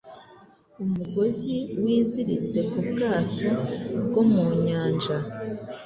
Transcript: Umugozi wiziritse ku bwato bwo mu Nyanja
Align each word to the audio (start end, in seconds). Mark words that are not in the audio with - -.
Umugozi 0.83 1.55
wiziritse 1.83 2.59
ku 2.71 2.79
bwato 2.89 3.49
bwo 4.07 4.21
mu 4.31 4.45
Nyanja 4.63 5.17